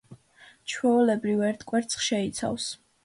[0.71, 2.67] ჩვეულებრივ ერთ კვერცხს შეიცავს.